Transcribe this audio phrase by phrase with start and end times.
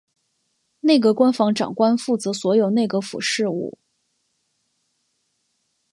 [0.79, 3.77] 内阁官房长官负责所有内阁府事务。